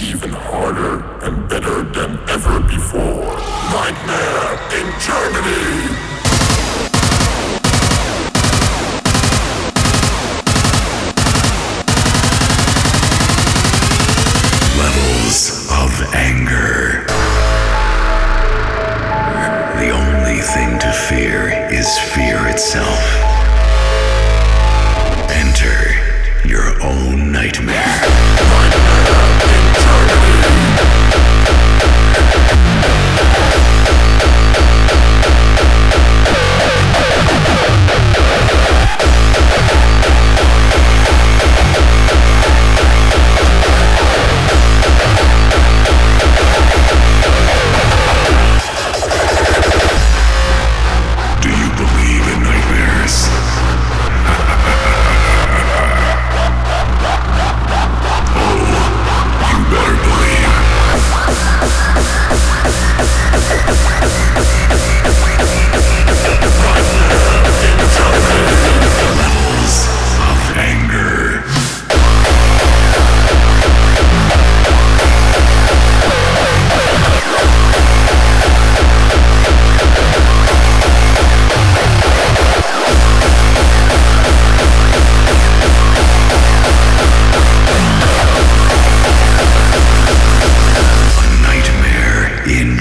[0.00, 3.36] even harder and better than ever before.
[3.72, 6.06] Nightmare in Germany!
[14.76, 15.66] Levels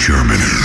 [0.05, 0.64] Germany.